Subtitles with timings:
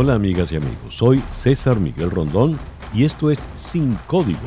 [0.00, 2.56] Hola amigas y amigos, soy César Miguel Rondón
[2.94, 4.38] y esto es Sin Código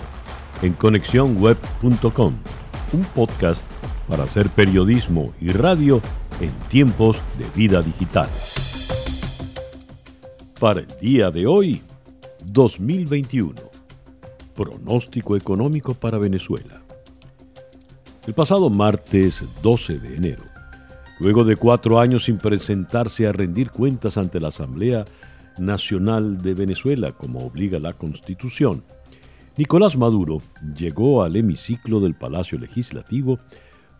[0.61, 2.35] en conexiónweb.com,
[2.93, 3.61] un podcast
[4.07, 5.99] para hacer periodismo y radio
[6.39, 8.29] en tiempos de vida digital.
[10.57, 11.81] Para el día de hoy,
[12.45, 13.51] 2021.
[14.55, 16.81] Pronóstico económico para Venezuela.
[18.25, 20.43] El pasado martes 12 de enero,
[21.19, 25.03] luego de cuatro años sin presentarse a rendir cuentas ante la Asamblea
[25.61, 28.83] Nacional de Venezuela, como obliga la Constitución,
[29.57, 30.39] Nicolás Maduro
[30.75, 33.39] llegó al hemiciclo del Palacio Legislativo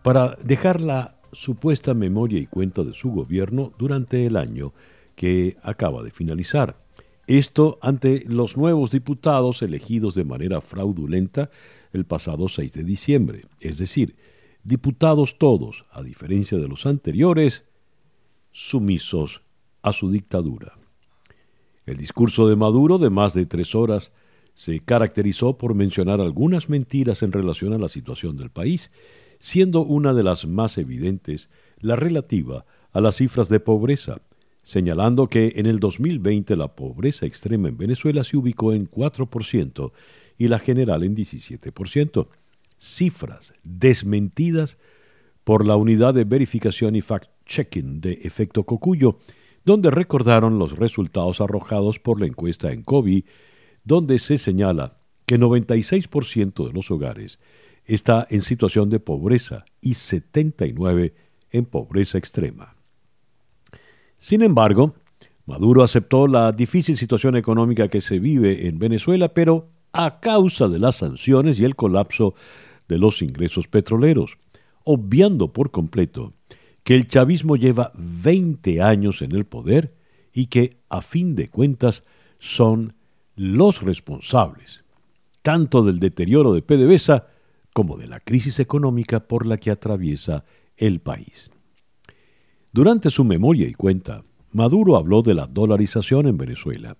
[0.02, 4.72] para dejar la supuesta memoria y cuenta de su gobierno durante el año
[5.14, 6.82] que acaba de finalizar.
[7.26, 11.50] Esto ante los nuevos diputados elegidos de manera fraudulenta
[11.92, 14.16] el pasado 6 de diciembre, es decir,
[14.64, 17.64] diputados todos, a diferencia de los anteriores,
[18.50, 19.42] sumisos
[19.82, 20.81] a su dictadura.
[21.86, 24.12] El discurso de Maduro, de más de tres horas,
[24.54, 28.92] se caracterizó por mencionar algunas mentiras en relación a la situación del país,
[29.38, 34.20] siendo una de las más evidentes la relativa a las cifras de pobreza,
[34.62, 39.92] señalando que en el 2020 la pobreza extrema en Venezuela se ubicó en 4%
[40.38, 42.28] y la general en 17%,
[42.76, 44.78] cifras desmentidas
[45.44, 49.18] por la unidad de verificación y fact-checking de efecto Cocuyo,
[49.64, 53.24] donde recordaron los resultados arrojados por la encuesta en COVID,
[53.84, 57.38] donde se señala que 96% de los hogares
[57.84, 61.12] está en situación de pobreza y 79%
[61.50, 62.76] en pobreza extrema.
[64.18, 64.94] Sin embargo,
[65.44, 70.78] Maduro aceptó la difícil situación económica que se vive en Venezuela, pero a causa de
[70.78, 72.34] las sanciones y el colapso
[72.88, 74.38] de los ingresos petroleros,
[74.84, 76.32] obviando por completo
[76.84, 79.94] que el chavismo lleva 20 años en el poder
[80.32, 82.04] y que, a fin de cuentas,
[82.38, 82.94] son
[83.36, 84.84] los responsables,
[85.42, 87.26] tanto del deterioro de PDVSA
[87.72, 90.44] como de la crisis económica por la que atraviesa
[90.76, 91.50] el país.
[92.72, 96.96] Durante su memoria y cuenta, Maduro habló de la dolarización en Venezuela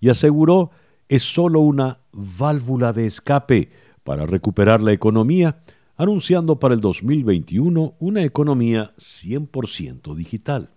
[0.00, 0.70] y aseguró
[1.08, 3.70] es solo una válvula de escape
[4.04, 5.62] para recuperar la economía
[5.96, 10.70] anunciando para el 2021 una economía 100% digital.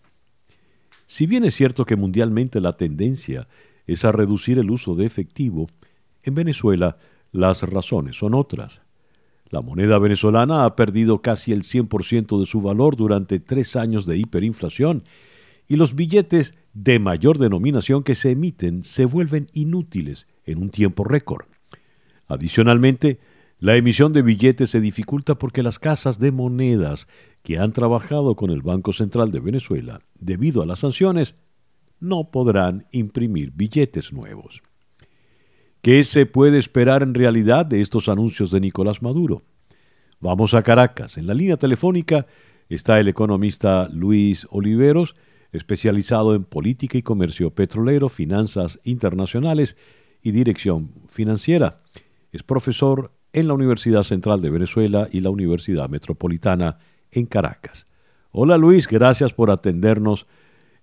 [1.08, 3.48] Si bien es cierto que mundialmente la tendencia
[3.86, 5.68] es a reducir el uso de efectivo,
[6.24, 6.98] en Venezuela
[7.32, 8.82] las razones son otras.
[9.50, 14.18] La moneda venezolana ha perdido casi el 100% de su valor durante tres años de
[14.18, 15.04] hiperinflación
[15.70, 21.06] y los billetes de mayor denominación que se emiten se vuelven inútiles en un tiempo
[21.06, 21.46] récord.
[22.28, 23.20] Adicionalmente,
[23.60, 27.08] la emisión de billetes se dificulta porque las casas de monedas
[27.42, 31.36] que han trabajado con el Banco Central de Venezuela debido a las sanciones
[32.00, 34.62] no podrán imprimir billetes nuevos.
[35.82, 39.44] ¿Qué se puede esperar en realidad de estos anuncios de Nicolás Maduro?
[40.20, 41.18] Vamos a Caracas.
[41.18, 42.28] En la línea telefónica
[42.70, 45.16] está el economista Luis Oliveros,
[45.52, 49.78] especializado en política y comercio petrolero, finanzas internacionales
[50.22, 51.82] y dirección financiera.
[52.32, 56.78] Es profesor en la Universidad Central de Venezuela y la Universidad Metropolitana
[57.12, 57.88] en Caracas.
[58.32, 60.28] Hola Luis, gracias por atendernos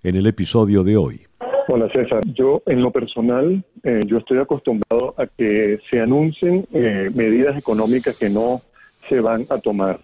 [0.02, 1.26] en el episodio de hoy.
[1.68, 7.10] Hola César, yo en lo personal, eh, yo estoy acostumbrado a que se anuncien eh,
[7.14, 8.60] medidas económicas que no
[9.08, 10.00] se van a tomar.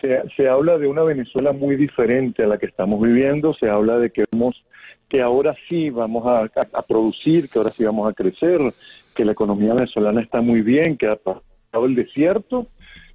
[0.00, 3.98] se, se, habla de una Venezuela muy diferente a la que estamos viviendo, se habla
[3.98, 4.56] de que, vamos,
[5.08, 6.48] que ahora sí vamos a,
[6.82, 8.60] producir, que ahora sí vamos a crecer,
[9.14, 12.66] que la economía venezolana está muy bien, que ha pasado el desierto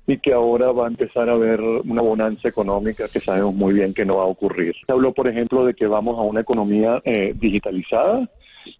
[0.05, 3.93] y que ahora va a empezar a haber una bonanza económica que sabemos muy bien
[3.93, 4.75] que no va a ocurrir.
[4.85, 8.29] Se habló, por ejemplo, de que vamos a una economía eh, digitalizada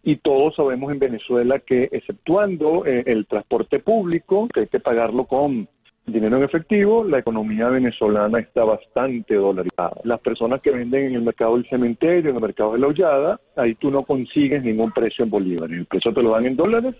[0.03, 5.25] y todos sabemos en Venezuela que, exceptuando eh, el transporte público, que hay que pagarlo
[5.25, 5.69] con
[6.05, 10.01] dinero en efectivo, la economía venezolana está bastante dolarizada.
[10.03, 13.39] Las personas que venden en el mercado del cementerio, en el mercado de la hollada,
[13.55, 15.77] ahí tú no consigues ningún precio en bolívares.
[15.77, 16.95] El precio te lo dan en dólares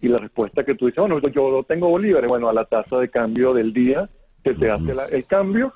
[0.00, 3.08] y la respuesta que tú dices, bueno, yo tengo bolívares, bueno, a la tasa de
[3.08, 4.08] cambio del día
[4.42, 5.74] que te hace el cambio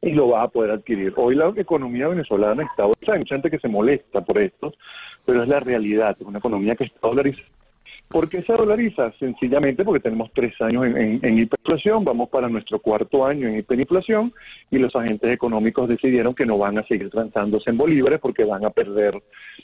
[0.00, 1.12] y lo vas a poder adquirir.
[1.16, 4.72] Hoy la economía venezolana está, o sea, hay mucha gente que se molesta por esto,
[5.24, 7.46] pero es la realidad, es una economía que está dolarizada
[8.12, 9.10] ¿Por qué se dolariza?
[9.12, 14.34] Sencillamente porque tenemos tres años en, hiperinflación, vamos para nuestro cuarto año en hiperinflación
[14.70, 18.66] y los agentes económicos decidieron que no van a seguir transándose en bolívares porque van
[18.66, 19.18] a perder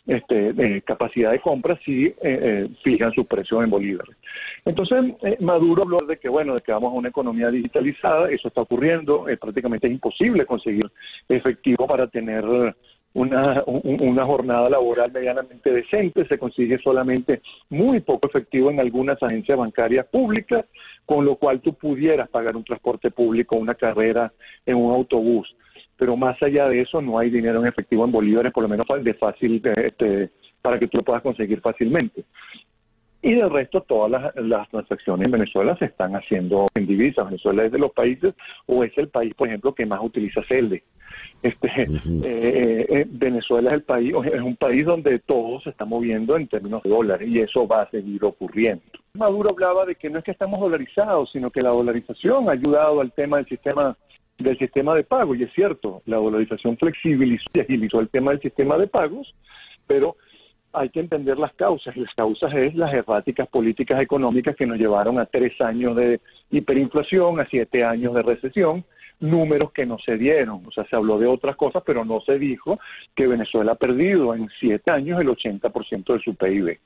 [0.06, 4.16] este, eh, capacidad de compra si eh, eh, fijan sus precios en bolívares.
[4.64, 8.62] Entonces, Maduro habló de que, bueno, de que vamos a una economía digitalizada, eso está
[8.62, 10.90] ocurriendo, prácticamente es imposible conseguir
[11.28, 12.44] efectivo para tener
[13.18, 19.58] una, una jornada laboral medianamente decente, se consigue solamente muy poco efectivo en algunas agencias
[19.58, 20.64] bancarias públicas,
[21.04, 24.32] con lo cual tú pudieras pagar un transporte público, una carrera
[24.64, 25.52] en un autobús.
[25.96, 28.86] Pero más allá de eso, no hay dinero en efectivo en bolívares, por lo menos
[29.02, 30.30] de fácil, este,
[30.62, 32.24] para que tú lo puedas conseguir fácilmente.
[33.20, 37.26] Y del resto, todas las, transacciones en Venezuela se están haciendo en divisas.
[37.26, 38.34] Venezuela es de los países,
[38.66, 40.84] o es el país, por ejemplo, que más utiliza CELDE.
[41.42, 46.36] Este, eh, eh, Venezuela es el país, es un país donde todo se está moviendo
[46.36, 48.82] en términos de dólares y eso va a seguir ocurriendo.
[49.14, 53.00] Maduro hablaba de que no es que estamos dolarizados, sino que la dolarización ha ayudado
[53.00, 53.96] al tema del sistema
[54.38, 58.40] del sistema de pago y es cierto, la dolarización flexibilizó y agilizó el tema del
[58.40, 59.34] sistema de pagos,
[59.88, 60.16] pero
[60.72, 65.18] hay que entender las causas, las causas es las erráticas políticas económicas que nos llevaron
[65.18, 66.20] a tres años de
[66.50, 68.84] hiperinflación, a siete años de recesión,
[69.20, 70.66] números que no se dieron.
[70.66, 72.78] O sea, se habló de otras cosas, pero no se dijo
[73.14, 76.78] que Venezuela ha perdido en siete años el 80% de su PIB.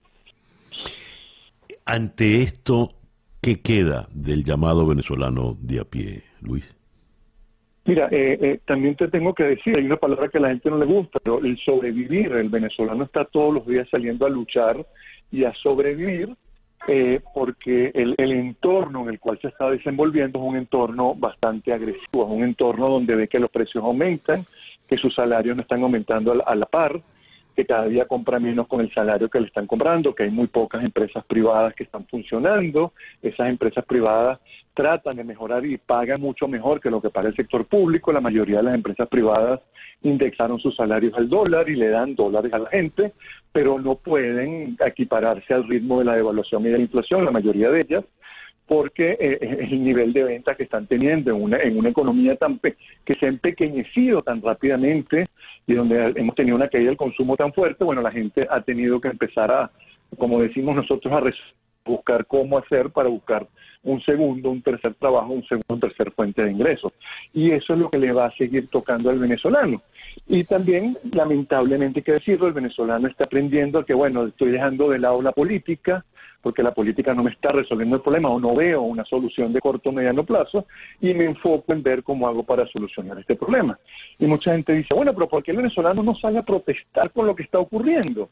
[1.85, 2.91] Ante esto,
[3.41, 6.82] ¿qué queda del llamado venezolano de a pie, Luis?
[7.85, 10.71] Mira, eh, eh, también te tengo que decir, hay una palabra que a la gente
[10.71, 14.87] no le gusta, pero el sobrevivir, el venezolano está todos los días saliendo a luchar
[15.33, 16.29] y a sobrevivir
[16.89, 22.25] eh, porque el, entorno en el cual se está desenvolviendo es un entorno bastante agresivo,
[22.25, 24.45] es un entorno donde ve que los precios aumentan,
[24.89, 27.01] que sus salarios no están aumentando a la par,
[27.55, 30.47] que cada día compra menos con el salario que le están comprando, que hay muy
[30.47, 34.39] pocas empresas privadas que están funcionando, esas empresas privadas
[34.75, 38.21] tratan de mejorar y pagan mucho mejor que lo que paga el sector público, la
[38.21, 39.61] mayoría de las empresas privadas
[40.03, 43.13] indexaron sus salarios al dólar y le dan dólares a la gente,
[43.53, 47.71] pero no pueden equipararse al ritmo de la devaluación y de la inflación, la mayoría
[47.71, 48.05] de ellas,
[48.67, 52.37] porque eh, eh, el nivel de venta que están teniendo en una, en una economía
[52.37, 55.29] tan que se ha empequeñecido tan rápidamente
[55.67, 59.01] y donde hemos tenido una caída del consumo tan fuerte, bueno, la gente ha tenido
[59.01, 59.71] que empezar a,
[60.19, 61.23] como decimos nosotros, a
[61.85, 63.47] buscar cómo hacer para buscar
[63.83, 66.93] un segundo, un tercer trabajo, un segundo, un tercer fuente de ingresos.
[67.33, 69.83] Y eso es lo que le va a seguir tocando al venezolano.
[70.29, 74.99] Y también, lamentablemente, hay que decirlo, el venezolano está aprendiendo que, bueno, estoy dejando de
[74.99, 76.05] lado la política,
[76.43, 79.61] porque la política no me está resolviendo el problema o no veo una solución de
[79.61, 80.67] corto o mediano plazo
[81.01, 83.79] y me enfoco en ver cómo hago para solucionar este problema.
[84.19, 87.25] Y mucha gente dice, bueno, pero ¿por qué el venezolano no sale a protestar por
[87.25, 88.29] lo que está ocurriendo?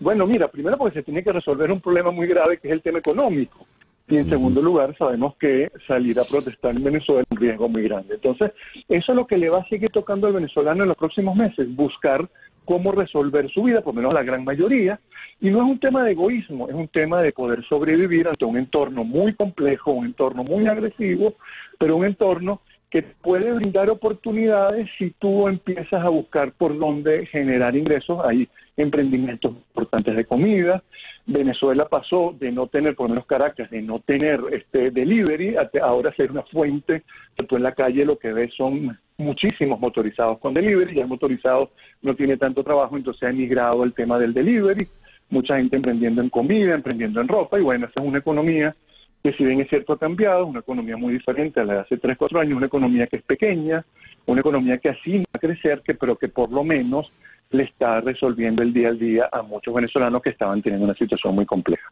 [0.00, 2.82] Bueno, mira, primero porque se tiene que resolver un problema muy grave que es el
[2.82, 3.66] tema económico.
[4.08, 7.84] Y en segundo lugar, sabemos que salir a protestar en Venezuela es un riesgo muy
[7.84, 8.16] grande.
[8.16, 8.52] Entonces,
[8.88, 11.74] eso es lo que le va a seguir tocando al venezolano en los próximos meses,
[11.74, 12.28] buscar
[12.64, 15.00] cómo resolver su vida, por lo menos la gran mayoría,
[15.40, 18.56] y no es un tema de egoísmo, es un tema de poder sobrevivir ante un
[18.56, 21.34] entorno muy complejo, un entorno muy agresivo,
[21.78, 22.60] pero un entorno
[22.92, 28.20] que puede brindar oportunidades si tú empiezas a buscar por dónde generar ingresos.
[28.22, 30.82] Hay emprendimientos importantes de comida.
[31.26, 35.70] Venezuela pasó de no tener, por lo menos Caracas, de no tener este delivery, a
[35.82, 37.02] ahora ser una fuente.
[37.48, 41.70] Tú en la calle lo que ves son muchísimos motorizados con delivery, ya el motorizado
[42.02, 44.88] no tiene tanto trabajo, entonces ha emigrado el tema del delivery
[45.32, 48.76] mucha gente emprendiendo en comida, emprendiendo en ropa, y bueno, esa es una economía
[49.22, 51.96] que si bien es cierto ha cambiado, una economía muy diferente a la de hace
[51.96, 53.84] 3, 4 años, una economía que es pequeña,
[54.26, 57.10] una economía que así va a crecer, que, pero que por lo menos
[57.52, 61.34] le está resolviendo el día al día a muchos venezolanos que estaban teniendo una situación
[61.34, 61.88] muy compleja.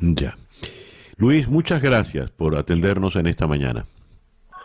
[0.00, 0.36] Ya.
[1.16, 3.84] Luis, muchas gracias por atendernos en esta mañana.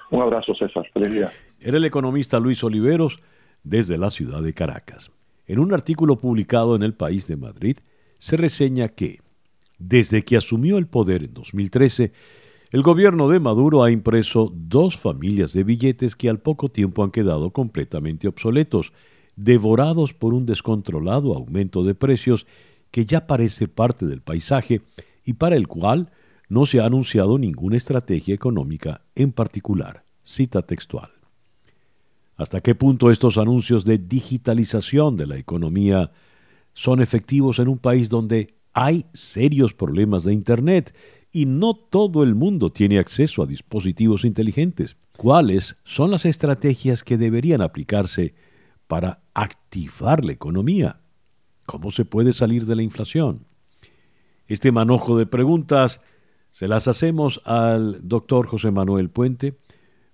[0.09, 0.85] Un abrazo, César.
[0.93, 1.31] Feliz día.
[1.59, 3.19] Era el economista Luis Oliveros
[3.63, 5.11] desde la ciudad de Caracas.
[5.45, 7.77] En un artículo publicado en El País de Madrid,
[8.17, 9.19] se reseña que,
[9.77, 12.11] desde que asumió el poder en 2013,
[12.71, 17.11] el gobierno de Maduro ha impreso dos familias de billetes que al poco tiempo han
[17.11, 18.91] quedado completamente obsoletos,
[19.37, 22.45] devorados por un descontrolado aumento de precios
[22.91, 24.81] que ya parece parte del paisaje
[25.23, 26.11] y para el cual
[26.49, 30.03] no se ha anunciado ninguna estrategia económica en particular.
[30.23, 31.11] Cita textual.
[32.35, 36.11] ¿Hasta qué punto estos anuncios de digitalización de la economía
[36.73, 40.95] son efectivos en un país donde hay serios problemas de Internet
[41.31, 44.97] y no todo el mundo tiene acceso a dispositivos inteligentes.
[45.17, 48.35] ¿Cuáles son las estrategias que deberían aplicarse
[48.87, 50.99] para activar la economía?
[51.65, 53.45] ¿Cómo se puede salir de la inflación?
[54.47, 56.01] Este manojo de preguntas
[56.51, 59.57] se las hacemos al doctor José Manuel Puente,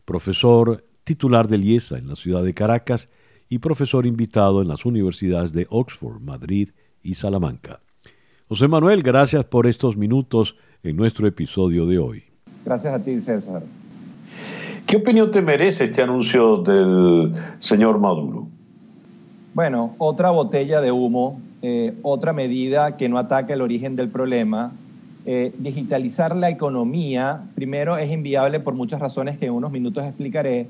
[0.06, 3.10] profesor titular del IESA en la ciudad de Caracas,
[3.50, 6.72] y profesor invitado en las universidades de Oxford, Madrid
[7.04, 7.82] y Salamanca.
[8.48, 12.24] José Manuel, gracias por estos minutos en nuestro episodio de hoy.
[12.66, 13.64] Gracias a ti, César.
[14.88, 18.48] ¿Qué opinión te merece este anuncio del señor Maduro?
[19.54, 24.72] Bueno, otra botella de humo, eh, otra medida que no ataca el origen del problema.
[25.28, 30.70] Eh, digitalizar la economía, primero, es inviable por muchas razones que en unos minutos explicaré,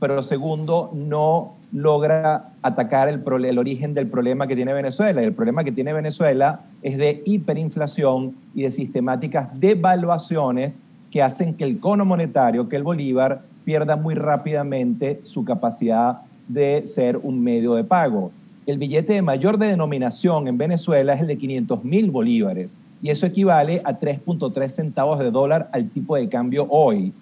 [0.00, 5.22] pero segundo, no logra atacar el, el, origen del problema que tiene Venezuela.
[5.22, 11.54] Y el problema que tiene Venezuela es de hiperinflación y de sistemáticas devaluaciones que hacen
[11.54, 16.20] que el cono monetario, que el bolívar, pierda muy rápidamente su capacidad
[16.52, 18.32] de ser un medio de pago.
[18.66, 23.26] El billete de mayor denominación en Venezuela es el de 500 mil bolívares y eso
[23.26, 27.12] equivale a 3.3 centavos de dólar al tipo de cambio hoy.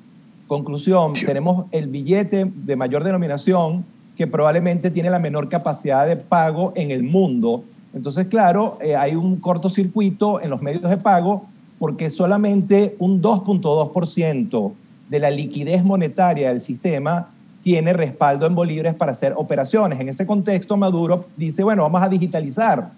[0.46, 3.84] Conclusión, tenemos el billete de mayor denominación
[4.16, 7.62] que probablemente tiene la menor capacidad de pago en el mundo.
[7.94, 11.46] Entonces, claro, eh, hay un cortocircuito en los medios de pago
[11.78, 14.72] porque solamente un 2.2%
[15.08, 17.30] de la liquidez monetaria del sistema
[17.68, 20.00] tiene respaldo en bolívares para hacer operaciones.
[20.00, 22.92] En ese contexto, Maduro dice, bueno, vamos a digitalizar,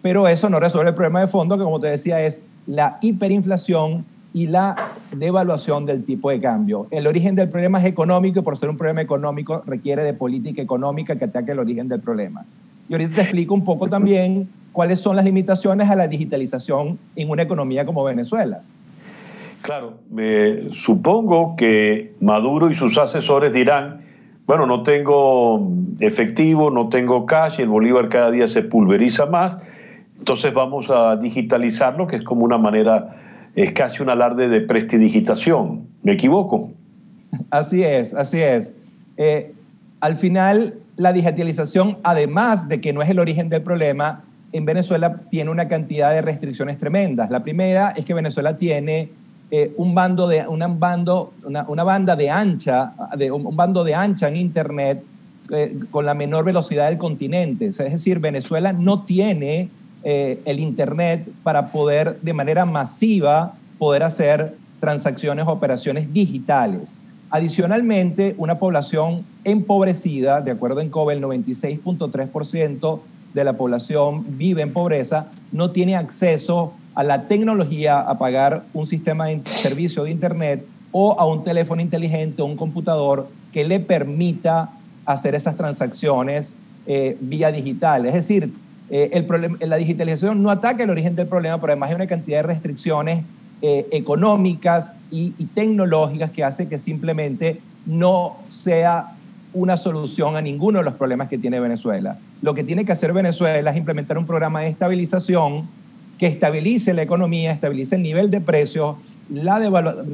[0.00, 4.06] pero eso no resuelve el problema de fondo, que como te decía es la hiperinflación
[4.32, 4.76] y la
[5.14, 6.86] devaluación del tipo de cambio.
[6.90, 10.62] El origen del problema es económico y por ser un problema económico requiere de política
[10.62, 12.46] económica que ataque el origen del problema.
[12.88, 17.28] Y ahorita te explico un poco también cuáles son las limitaciones a la digitalización en
[17.28, 18.62] una economía como Venezuela.
[19.60, 24.03] Claro, me supongo que Maduro y sus asesores dirán,
[24.46, 25.70] bueno, no tengo
[26.00, 29.58] efectivo, no tengo cash, el bolívar cada día se pulveriza más,
[30.18, 33.16] entonces vamos a digitalizarlo, que es como una manera,
[33.54, 35.86] es casi un alarde de prestidigitación.
[36.02, 36.70] ¿Me equivoco?
[37.50, 38.74] Así es, así es.
[39.16, 39.52] Eh,
[40.00, 45.20] al final, la digitalización, además de que no es el origen del problema, en Venezuela
[45.30, 47.30] tiene una cantidad de restricciones tremendas.
[47.30, 49.10] La primera es que Venezuela tiene
[49.56, 52.92] eh, un bando de, una, bando, una, banda de ancha,
[53.32, 55.04] un, bando de ancha en Internet
[55.48, 57.66] eh, con la menor velocidad del continente.
[57.66, 59.68] Es decir, Venezuela no tiene
[60.02, 66.96] eh, el Internet para poder de manera masiva poder hacer transacciones, operaciones digitales.
[67.30, 73.00] Adicionalmente, una población empobrecida, de acuerdo en COBE, el 96.3%
[73.34, 78.86] de la población vive en pobreza, no tiene acceso a la tecnología, a pagar un
[78.86, 83.80] sistema de servicio de Internet o a un teléfono inteligente o un computador que le
[83.80, 84.70] permita
[85.04, 88.06] hacer esas transacciones eh, vía digital.
[88.06, 88.52] Es decir,
[88.90, 92.06] eh, el problema, la digitalización no ataca el origen del problema, pero además hay una
[92.06, 93.24] cantidad de restricciones
[93.62, 99.14] eh, económicas y, y, tecnológicas que hace que simplemente no sea
[99.54, 102.18] una solución a ninguno de los problemas que tiene Venezuela.
[102.42, 105.66] Lo que tiene que hacer Venezuela es implementar un programa de estabilización
[106.24, 108.96] que estabilice la economía, estabilice el nivel de precios,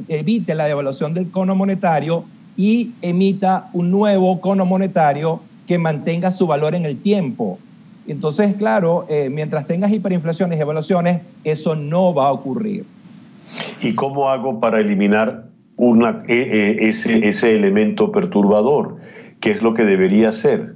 [0.09, 2.25] evite la devaluación del cono monetario
[2.57, 7.59] y emita un nuevo cono monetario que mantenga su valor en el tiempo.
[8.09, 12.83] Entonces, claro, eh, mientras tengas hiperinflaciones y devaluaciones, eso no va a ocurrir.
[13.81, 15.45] ¿Y cómo hago para eliminar
[15.77, 18.97] una, e, e, ese, ese elemento perturbador?
[19.39, 20.75] ¿Qué es lo que debería hacer?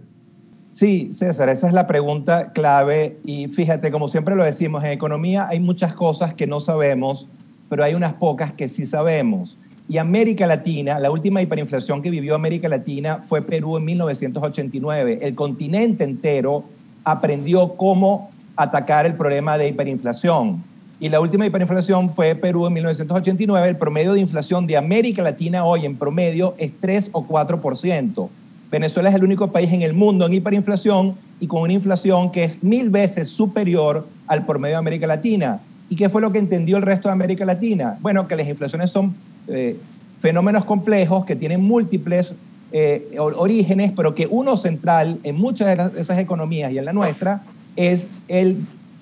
[0.75, 5.47] Sí, César, esa es la pregunta clave y fíjate, como siempre lo decimos, en economía
[5.47, 7.29] hay muchas cosas que no sabemos,
[7.69, 9.57] pero hay unas pocas que sí sabemos.
[9.87, 15.19] Y América Latina, la última hiperinflación que vivió América Latina fue Perú en 1989.
[15.21, 16.65] El continente entero
[17.05, 20.61] aprendió cómo atacar el problema de hiperinflación.
[20.99, 23.65] Y la última hiperinflación fue Perú en 1989.
[23.65, 28.29] El promedio de inflación de América Latina hoy en promedio es 3 o 4%.
[28.75, 32.43] Venezuela es el único país en el mundo en hiperinflación y con una inflación que
[32.43, 35.61] es mil veces superior al promedio de América Latina.
[35.89, 37.97] ¿Y qué fue lo que entendió el resto de América Latina?
[38.01, 39.15] Bueno, que las inflaciones son
[39.47, 39.77] eh,
[40.19, 42.33] fenómenos complejos que tienen múltiples
[42.73, 47.43] eh, orígenes, pero que uno central en muchas de esas economías y en la nuestra
[47.77, 48.57] es el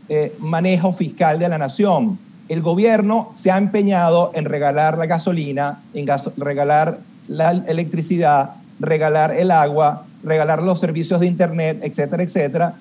[0.07, 2.19] eh, manejo fiscal de la nación.
[2.47, 6.05] El gobierno se ha empeñado en regalar la gasolina, en
[6.37, 12.75] regalar la electricidad, regalar el agua, regalar los servicios de Internet, etcétera, etcétera.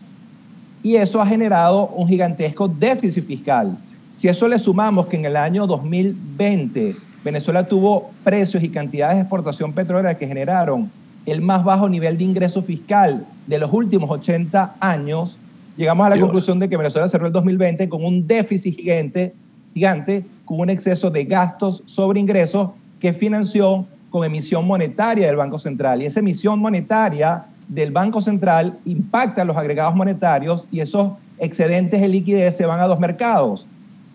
[0.83, 3.77] Y eso ha generado un gigantesco déficit fiscal.
[4.15, 9.23] Si eso le sumamos que en el año 2020 Venezuela tuvo precios y cantidades de
[9.23, 10.91] exportación petrolera que generaron
[11.25, 15.39] el más bajo nivel de ingreso fiscal de los últimos 80 años,
[15.77, 19.35] llegamos a la conclusión de que Venezuela cerró el 2020 con un déficit gigante,
[19.73, 25.59] gigante, con un exceso de gastos sobre ingresos que financió con emisión monetaria del Banco
[25.59, 26.02] Central.
[26.02, 32.09] Y esa emisión monetaria del Banco Central impacta los agregados monetarios y esos excedentes de
[32.09, 33.66] liquidez se van a dos mercados.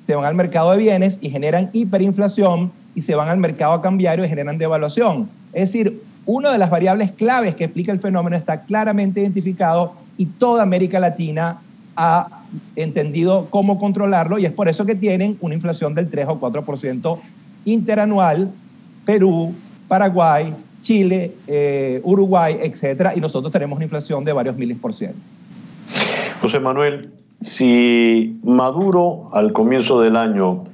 [0.05, 4.23] Se van al mercado de bienes y generan hiperinflación y se van al mercado cambiario
[4.23, 5.29] y generan devaluación.
[5.51, 10.27] Es decir, una de las variables claves que explica el fenómeno está claramente identificado y
[10.27, 11.59] toda América Latina
[11.95, 12.27] ha
[12.75, 17.19] entendido cómo controlarlo y es por eso que tienen una inflación del 3 o 4%
[17.65, 18.51] interanual,
[19.03, 19.53] Perú,
[19.87, 25.17] Paraguay, Chile, eh, Uruguay, etcétera, y nosotros tenemos una inflación de varios miles por ciento.
[26.41, 30.65] José Manuel, si Maduro al comienzo del año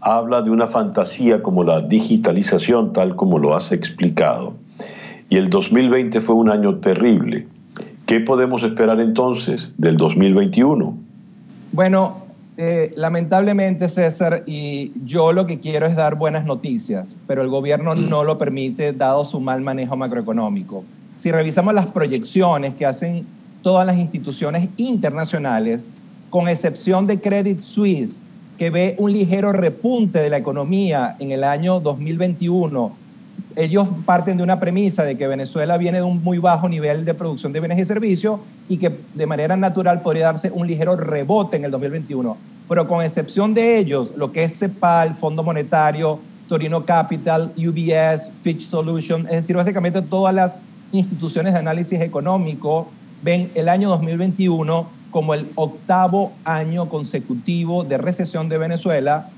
[0.00, 4.54] habla de una fantasía como la digitalización, tal como lo has explicado,
[5.28, 7.46] y el 2020 fue un año terrible,
[8.06, 10.96] ¿qué podemos esperar entonces del 2021?
[11.72, 12.23] Bueno,
[12.56, 17.96] eh, lamentablemente, César, y yo lo que quiero es dar buenas noticias, pero el gobierno
[17.96, 18.08] mm.
[18.08, 20.84] no lo permite dado su mal manejo macroeconómico.
[21.16, 23.26] Si revisamos las proyecciones que hacen
[23.62, 25.90] todas las instituciones internacionales,
[26.30, 28.24] con excepción de Credit Suisse,
[28.58, 33.03] que ve un ligero repunte de la economía en el año 2021
[33.56, 37.14] ellos parten de una premisa de que Venezuela viene de un muy bajo nivel de
[37.14, 41.56] producción de bienes y servicios y que de manera natural podría darse un ligero rebote
[41.56, 42.36] en el 2021.
[42.68, 46.18] Pero con excepción de ellos, lo que es CEPAL, Fondo Monetario,
[46.48, 50.58] Torino Capital, UBS, Fitch Solutions, es decir, básicamente todas las
[50.92, 52.88] instituciones de análisis económico
[53.22, 59.28] ven el año 2021 como el octavo año consecutivo de recesión de Venezuela.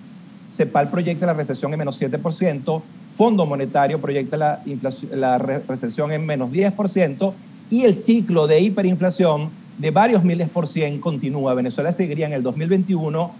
[0.51, 2.83] CEPAL proyecta la recesión en menos 7%,
[3.17, 7.33] Fondo Monetario proyecta la, recesión en menos 10%
[7.71, 11.55] y el ciclo de hiperinflación de varios miles por cien continúa.
[11.55, 13.31] Venezuela seguiría en el 2021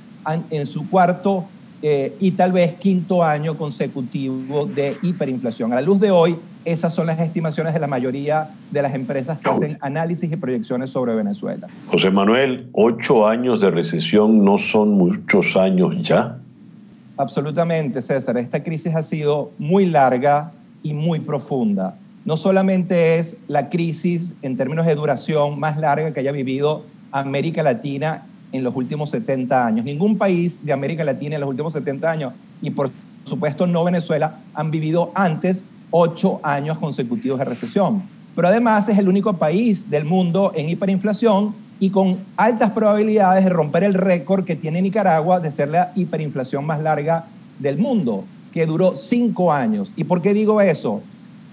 [0.51, 1.45] en su cuarto
[1.83, 5.73] eh, y tal vez quinto año consecutivo de hiperinflación.
[5.73, 9.39] A la luz de hoy, esas son las estimaciones de la mayoría de las empresas
[9.39, 11.69] que hacen análisis y proyecciones sobre Venezuela.
[11.89, 16.39] José Manuel, ocho años de recesión no son muchos años ya.
[17.17, 18.37] Absolutamente, César.
[18.37, 21.97] Esta crisis ha sido muy larga y muy profunda.
[22.27, 27.63] No solamente es la crisis en términos de duración más larga que haya vivido América
[27.63, 29.85] Latina en los últimos 70 años.
[29.85, 32.91] Ningún país de América Latina en los últimos 70 años, y por
[33.25, 38.03] supuesto no Venezuela, han vivido antes ocho años consecutivos de recesión.
[38.35, 43.51] Pero además es el único país del mundo en hiperinflación y con altas probabilidades de
[43.51, 47.27] romper el récord que tiene Nicaragua de ser la hiperinflación más larga
[47.59, 49.93] del mundo, que duró cinco años.
[49.97, 51.03] ¿Y por qué digo eso?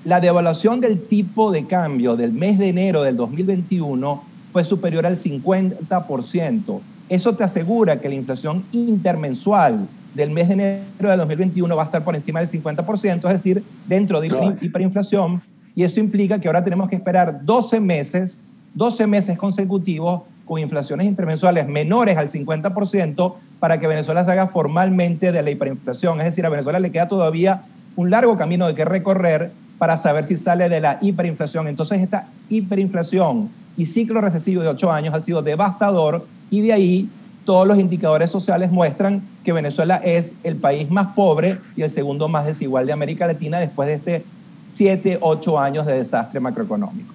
[0.05, 5.17] La devaluación del tipo de cambio del mes de enero del 2021 fue superior al
[5.17, 6.79] 50%.
[7.09, 11.85] Eso te asegura que la inflación intermensual del mes de enero del 2021 va a
[11.85, 15.41] estar por encima del 50%, es decir, dentro de hiperinflación.
[15.75, 21.07] Y eso implica que ahora tenemos que esperar 12 meses 12 meses consecutivos con inflaciones
[21.07, 26.19] intermensuales menores al 50% para que Venezuela se haga formalmente de la hiperinflación.
[26.19, 27.63] Es decir, a Venezuela le queda todavía
[27.95, 31.67] un largo camino de que recorrer para saber si sale de la hiperinflación.
[31.67, 37.09] Entonces, esta hiperinflación y ciclo recesivo de ocho años ha sido devastador y de ahí
[37.45, 42.27] todos los indicadores sociales muestran que Venezuela es el país más pobre y el segundo
[42.27, 44.25] más desigual de América Latina después de este
[44.71, 47.13] siete, ocho años de desastre macroeconómico.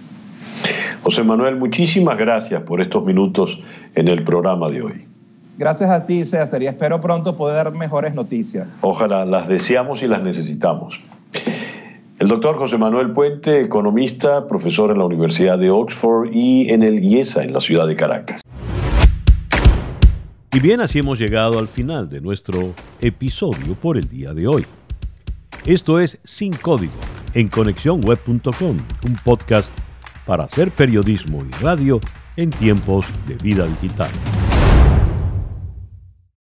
[1.03, 3.59] José Manuel, muchísimas gracias por estos minutos
[3.95, 5.05] en el programa de hoy.
[5.57, 8.67] Gracias a ti, César, y espero pronto poder dar mejores noticias.
[8.81, 10.99] Ojalá, las deseamos y las necesitamos.
[12.17, 16.99] El doctor José Manuel Puente, economista, profesor en la Universidad de Oxford y en el
[16.99, 18.41] IESA en la ciudad de Caracas.
[20.51, 24.65] Y bien, así hemos llegado al final de nuestro episodio por el día de hoy.
[25.65, 26.93] Esto es Sin Código
[27.33, 29.71] en conexiónweb.com, un podcast
[30.29, 31.99] para hacer periodismo y radio
[32.35, 34.11] en tiempos de vida digital.